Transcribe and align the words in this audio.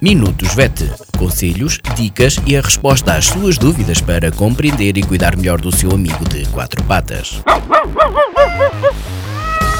Minutos 0.00 0.54
VET. 0.54 0.92
Conselhos, 1.18 1.80
dicas 1.96 2.36
e 2.46 2.56
a 2.56 2.60
resposta 2.60 3.14
às 3.14 3.26
suas 3.26 3.58
dúvidas 3.58 4.00
para 4.00 4.30
compreender 4.30 4.96
e 4.96 5.02
cuidar 5.02 5.36
melhor 5.36 5.60
do 5.60 5.74
seu 5.74 5.90
amigo 5.90 6.24
de 6.28 6.46
quatro 6.50 6.84
patas. 6.84 7.42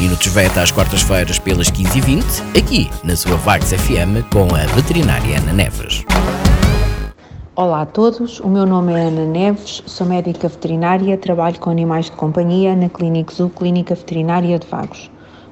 Minutos 0.00 0.26
VET 0.26 0.58
às 0.58 0.72
quartas-feiras 0.72 1.38
pelas 1.38 1.70
15h20, 1.70 2.58
aqui 2.58 2.90
na 3.04 3.14
sua 3.14 3.36
Vagos 3.36 3.72
FM 3.72 4.26
com 4.32 4.52
a 4.52 4.66
veterinária 4.74 5.38
Ana 5.38 5.52
Neves. 5.52 6.04
Olá 7.54 7.82
a 7.82 7.86
todos, 7.86 8.40
o 8.40 8.48
meu 8.48 8.66
nome 8.66 8.92
é 8.92 9.02
Ana 9.02 9.24
Neves, 9.24 9.80
sou 9.86 10.08
médica 10.08 10.48
veterinária, 10.48 11.16
trabalho 11.18 11.60
com 11.60 11.70
animais 11.70 12.06
de 12.06 12.12
companhia 12.12 12.74
na 12.74 12.88
Clínica 12.88 13.32
Zoo 13.32 13.48
Clínica 13.48 13.94
Veterinária 13.94 14.58
de 14.58 14.66
Vagos. 14.66 15.08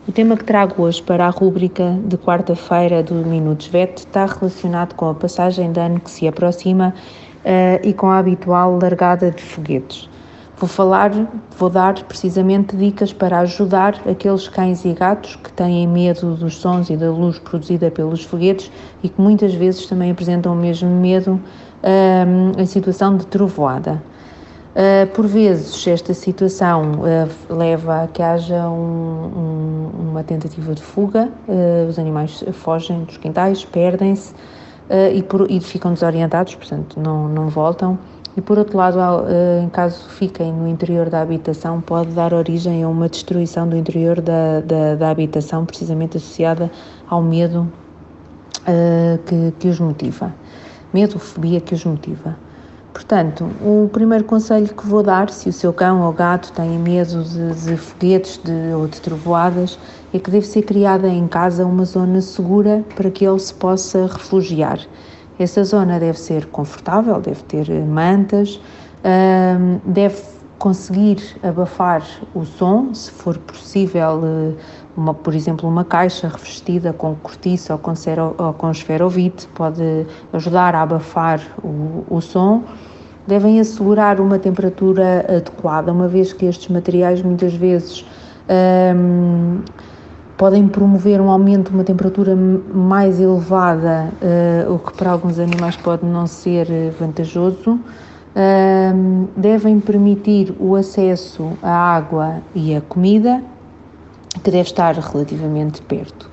O 0.08 0.12
tema 0.12 0.38
que 0.38 0.44
trago 0.44 0.84
hoje 0.84 1.02
para 1.02 1.26
a 1.26 1.28
rúbrica 1.28 1.98
de 2.06 2.16
quarta-feira 2.16 3.02
do 3.02 3.14
Minutos 3.16 3.66
VET 3.66 3.98
está 3.98 4.24
relacionado 4.24 4.94
com 4.94 5.10
a 5.10 5.14
passagem 5.14 5.70
de 5.70 5.78
ano 5.78 6.00
que 6.00 6.10
se 6.10 6.26
aproxima 6.26 6.94
uh, 7.44 7.86
e 7.86 7.92
com 7.92 8.06
a 8.06 8.16
habitual 8.16 8.78
largada 8.80 9.30
de 9.30 9.42
foguetes. 9.42 10.08
Vou 10.56 10.66
falar, 10.66 11.12
vou 11.58 11.68
dar 11.68 12.02
precisamente 12.04 12.74
dicas 12.74 13.12
para 13.12 13.40
ajudar 13.40 14.00
aqueles 14.10 14.48
cães 14.48 14.82
e 14.86 14.94
gatos 14.94 15.36
que 15.36 15.52
têm 15.52 15.86
medo 15.86 16.36
dos 16.36 16.56
sons 16.56 16.88
e 16.88 16.96
da 16.96 17.10
luz 17.10 17.38
produzida 17.38 17.90
pelos 17.90 18.24
foguetes 18.24 18.72
e 19.02 19.10
que 19.10 19.20
muitas 19.20 19.52
vezes 19.52 19.84
também 19.86 20.10
apresentam 20.10 20.54
o 20.54 20.56
mesmo 20.56 20.88
medo 20.88 21.32
uh, 21.82 22.58
em 22.58 22.64
situação 22.64 23.14
de 23.14 23.26
trovoada. 23.26 24.02
Uh, 24.78 25.08
por 25.08 25.26
vezes, 25.26 25.84
esta 25.88 26.14
situação 26.14 26.92
uh, 27.00 27.52
leva 27.52 28.04
a 28.04 28.06
que 28.06 28.22
haja 28.22 28.68
um, 28.68 29.90
um, 29.96 30.10
uma 30.10 30.22
tentativa 30.22 30.72
de 30.72 30.80
fuga, 30.80 31.28
uh, 31.48 31.88
os 31.88 31.98
animais 31.98 32.44
fogem 32.52 33.02
dos 33.02 33.16
quintais, 33.16 33.64
perdem-se 33.64 34.32
e, 34.88 35.24
e, 35.48 35.60
ficam 35.60 35.92
desorientados, 35.94 36.54
portanto, 36.54 37.00
não, 37.00 37.28
não 37.28 37.48
voltam. 37.48 37.98
E 38.36 38.40
por 38.40 38.56
outro 38.56 38.78
lado, 38.78 38.98
em 39.62 39.68
caso 39.68 40.08
fiquem 40.10 40.52
no 40.52 40.66
interior 40.68 41.10
da 41.10 41.20
habitação, 41.20 41.80
pode 41.80 42.12
dar 42.12 42.32
origem 42.32 42.84
a 42.84 42.88
uma 42.88 43.08
destruição 43.08 43.68
do 43.68 43.76
interior 43.76 44.20
da, 44.20 44.60
da, 44.60 44.94
da 44.94 45.10
habitação, 45.10 45.66
precisamente 45.66 46.16
associada 46.16 46.70
ao 47.06 47.20
medo 47.20 47.70
que, 49.26 49.52
que 49.58 49.68
os 49.68 49.78
motiva. 49.78 50.32
Medo, 50.94 51.18
fobia 51.18 51.60
que 51.60 51.74
os 51.74 51.84
motiva. 51.84 52.47
Portanto, 52.98 53.48
o 53.62 53.88
primeiro 53.92 54.24
conselho 54.24 54.66
que 54.74 54.84
vou 54.84 55.04
dar, 55.04 55.30
se 55.30 55.48
o 55.48 55.52
seu 55.52 55.72
cão 55.72 56.02
ou 56.02 56.12
gato 56.12 56.50
tem 56.52 56.76
medo 56.80 57.22
de, 57.22 57.54
de 57.54 57.76
foguetes 57.76 58.40
de, 58.42 58.74
ou 58.74 58.88
de 58.88 59.00
trovoadas, 59.00 59.78
é 60.12 60.18
que 60.18 60.28
deve 60.28 60.44
ser 60.44 60.62
criada 60.62 61.06
em 61.06 61.28
casa 61.28 61.64
uma 61.64 61.84
zona 61.84 62.20
segura 62.20 62.84
para 62.96 63.08
que 63.08 63.24
ele 63.24 63.38
se 63.38 63.54
possa 63.54 64.08
refugiar. 64.08 64.80
Essa 65.38 65.62
zona 65.62 66.00
deve 66.00 66.18
ser 66.18 66.46
confortável, 66.46 67.20
deve 67.20 67.40
ter 67.44 67.70
mantas, 67.86 68.60
deve 69.84 70.20
conseguir 70.58 71.18
abafar 71.42 72.02
o 72.34 72.44
som, 72.44 72.92
se 72.92 73.10
for 73.10 73.38
possível, 73.38 74.20
eh, 74.24 74.54
uma, 74.96 75.14
por 75.14 75.34
exemplo, 75.34 75.68
uma 75.68 75.84
caixa 75.84 76.28
revestida 76.28 76.92
com 76.92 77.14
cortiça 77.16 77.72
ou 77.72 77.78
com, 77.78 77.94
cero, 77.94 78.34
ou 78.36 78.52
com 78.52 78.70
esferovite 78.70 79.46
pode 79.54 80.06
ajudar 80.32 80.74
a 80.74 80.82
abafar 80.82 81.40
o, 81.62 82.04
o 82.10 82.20
som 82.20 82.64
devem 83.28 83.60
assegurar 83.60 84.20
uma 84.20 84.38
temperatura 84.38 85.24
adequada, 85.28 85.92
uma 85.92 86.08
vez 86.08 86.32
que 86.32 86.46
estes 86.46 86.68
materiais 86.68 87.20
muitas 87.20 87.52
vezes 87.52 88.04
um, 88.96 89.60
podem 90.38 90.66
promover 90.66 91.20
um 91.20 91.30
aumento 91.30 91.68
de 91.68 91.74
uma 91.74 91.84
temperatura 91.84 92.34
mais 92.34 93.20
elevada, 93.20 94.08
uh, 94.66 94.72
o 94.72 94.78
que 94.78 94.96
para 94.96 95.10
alguns 95.10 95.38
animais 95.38 95.76
pode 95.76 96.06
não 96.06 96.26
ser 96.26 96.66
vantajoso. 96.98 97.78
Devem 99.36 99.80
permitir 99.80 100.54
o 100.60 100.76
acesso 100.76 101.52
à 101.62 101.70
água 101.70 102.42
e 102.54 102.74
à 102.76 102.80
comida, 102.80 103.42
que 104.42 104.50
deve 104.50 104.68
estar 104.68 104.94
relativamente 104.94 105.82
perto. 105.82 106.30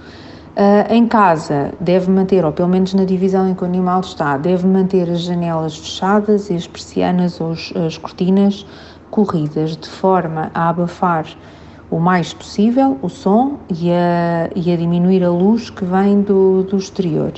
Uh, 0.56 0.94
em 0.94 1.06
casa, 1.06 1.74
deve 1.82 2.10
manter, 2.10 2.46
ou 2.46 2.52
pelo 2.54 2.70
menos 2.70 2.94
na 2.94 3.04
divisão 3.04 3.50
em 3.50 3.54
que 3.54 3.64
o 3.64 3.66
animal 3.66 4.00
está, 4.00 4.38
deve 4.38 4.66
manter 4.66 5.10
as 5.10 5.22
janelas 5.22 5.78
fechadas 5.78 6.50
e 6.50 6.54
as 6.54 6.66
persianas 6.66 7.42
ou 7.42 7.52
as 7.86 7.98
cortinas 7.98 8.66
corridas, 9.12 9.76
de 9.76 9.90
forma 9.90 10.50
a 10.54 10.70
abafar 10.70 11.26
o 11.92 12.00
mais 12.00 12.34
possível 12.34 12.98
o 13.02 13.10
som 13.10 13.60
e 13.70 13.92
a, 13.92 14.50
e 14.56 14.72
a 14.72 14.78
diminuir 14.78 15.26
a 15.26 15.30
luz 15.30 15.70
que 15.70 15.84
vem 15.84 16.22
do, 16.22 16.64
do 16.64 16.78
exterior. 16.78 17.34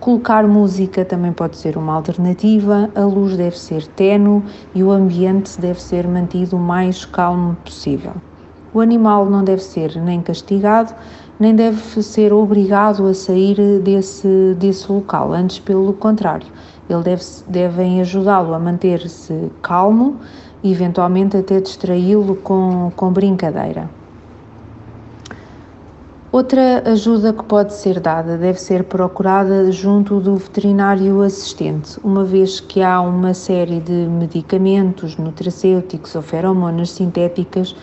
Colocar 0.00 0.48
música 0.48 1.04
também 1.04 1.30
pode 1.30 1.58
ser 1.58 1.76
uma 1.76 1.92
alternativa, 1.92 2.90
a 2.94 3.04
luz 3.04 3.36
deve 3.36 3.58
ser 3.58 3.86
tenue 3.86 4.42
e 4.74 4.82
o 4.82 4.90
ambiente 4.90 5.60
deve 5.60 5.78
ser 5.78 6.08
mantido 6.08 6.56
o 6.56 6.58
mais 6.58 7.04
calmo 7.04 7.54
possível. 7.56 8.14
O 8.72 8.80
animal 8.80 9.28
não 9.28 9.44
deve 9.44 9.62
ser 9.62 9.94
nem 10.00 10.22
castigado, 10.22 10.94
nem 11.38 11.54
deve 11.54 12.02
ser 12.02 12.32
obrigado 12.32 13.06
a 13.08 13.12
sair 13.12 13.80
desse, 13.80 14.54
desse 14.58 14.90
local, 14.90 15.34
antes 15.34 15.58
pelo 15.58 15.92
contrário, 15.92 16.48
ele 16.88 17.02
deve, 17.02 17.24
devem 17.46 18.00
ajudá-lo 18.00 18.54
a 18.54 18.58
manter-se 18.58 19.52
calmo 19.60 20.18
e 20.62 20.72
eventualmente 20.72 21.36
até 21.36 21.60
distraí-lo 21.60 22.36
com, 22.36 22.90
com 22.96 23.12
brincadeira. 23.12 23.99
Outra 26.32 26.88
ajuda 26.88 27.32
que 27.32 27.42
pode 27.42 27.74
ser 27.74 27.98
dada 27.98 28.38
deve 28.38 28.60
ser 28.60 28.84
procurada 28.84 29.72
junto 29.72 30.20
do 30.20 30.36
veterinário 30.36 31.22
assistente, 31.22 31.98
uma 32.04 32.22
vez 32.22 32.60
que 32.60 32.80
há 32.80 33.00
uma 33.00 33.34
série 33.34 33.80
de 33.80 34.06
medicamentos 34.06 35.16
nutracêuticos 35.16 36.14
ou 36.14 36.22
feromonas 36.22 36.90
sintéticas 36.90 37.74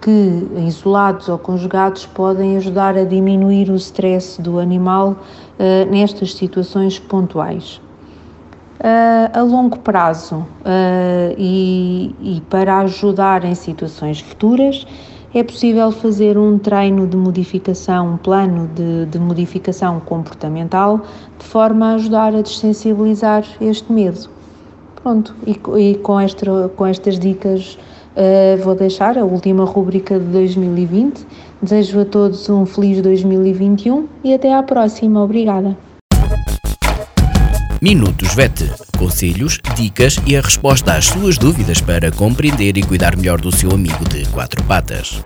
que, 0.00 0.48
isolados 0.66 1.28
ou 1.28 1.38
conjugados, 1.38 2.06
podem 2.06 2.56
ajudar 2.56 2.96
a 2.96 3.04
diminuir 3.04 3.68
o 3.68 3.76
stress 3.76 4.40
do 4.40 4.58
animal 4.58 5.10
uh, 5.10 5.90
nestas 5.90 6.32
situações 6.32 6.98
pontuais. 6.98 7.78
Uh, 8.80 9.38
a 9.38 9.42
longo 9.42 9.78
prazo 9.80 10.36
uh, 10.36 11.34
e, 11.36 12.16
e, 12.22 12.40
para 12.48 12.78
ajudar 12.78 13.44
em 13.44 13.54
situações 13.54 14.18
futuras, 14.20 14.86
é 15.34 15.42
possível 15.42 15.90
fazer 15.90 16.36
um 16.36 16.58
treino 16.58 17.06
de 17.06 17.16
modificação, 17.16 18.14
um 18.14 18.16
plano 18.16 18.68
de, 18.74 19.06
de 19.06 19.18
modificação 19.18 20.00
comportamental, 20.00 21.00
de 21.38 21.44
forma 21.44 21.92
a 21.92 21.94
ajudar 21.94 22.34
a 22.34 22.42
desensibilizar 22.42 23.44
este 23.60 23.90
medo. 23.92 24.28
Pronto, 25.02 25.34
e, 25.46 25.58
e 25.78 25.94
com, 25.96 26.20
esta, 26.20 26.68
com 26.76 26.86
estas 26.86 27.18
dicas 27.18 27.78
Uh, 28.12 28.62
vou 28.62 28.74
deixar 28.74 29.16
a 29.16 29.24
última 29.24 29.64
rúbrica 29.64 30.18
de 30.18 30.26
2020. 30.26 31.26
Desejo 31.62 32.00
a 32.00 32.04
todos 32.04 32.46
um 32.50 32.66
feliz 32.66 33.00
2021 33.00 34.06
e 34.22 34.34
até 34.34 34.52
à 34.52 34.62
próxima. 34.62 35.24
Obrigada. 35.24 35.74
Minutos 37.82 38.32
VET. 38.36 38.72
Conselhos, 38.96 39.58
dicas 39.74 40.16
e 40.24 40.36
a 40.36 40.40
resposta 40.40 40.94
às 40.94 41.06
suas 41.06 41.36
dúvidas 41.36 41.80
para 41.80 42.12
compreender 42.12 42.76
e 42.76 42.82
cuidar 42.84 43.16
melhor 43.16 43.40
do 43.40 43.50
seu 43.50 43.72
amigo 43.72 44.08
de 44.08 44.24
quatro 44.26 44.62
patas. 44.62 45.20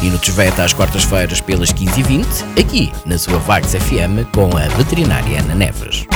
Minutos 0.00 0.30
VET 0.30 0.58
às 0.58 0.72
quartas-feiras 0.72 1.42
pelas 1.42 1.70
15h20, 1.70 2.24
aqui 2.58 2.90
na 3.04 3.18
sua 3.18 3.36
Vagos 3.40 3.74
FM 3.74 4.24
com 4.32 4.56
a 4.56 4.66
veterinária 4.68 5.38
Ana 5.40 5.54
Neves. 5.54 6.06